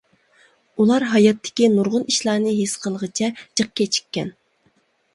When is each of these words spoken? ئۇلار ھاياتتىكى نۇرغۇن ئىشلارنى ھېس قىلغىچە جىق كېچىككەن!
ئۇلار 0.81 1.05
ھاياتتىكى 1.11 1.69
نۇرغۇن 1.75 2.09
ئىشلارنى 2.15 2.57
ھېس 2.63 2.75
قىلغىچە 2.87 3.33
جىق 3.59 3.73
كېچىككەن! 3.83 4.37